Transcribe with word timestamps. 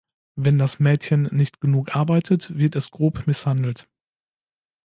Wenn 0.35 0.57
das 0.57 0.79
Mädchen 0.79 1.29
nicht 1.31 1.61
genug 1.61 1.95
arbeitet, 1.95 2.57
wird 2.57 2.75
es 2.75 2.89
grob 2.89 3.27
misshandelt. 3.27 3.87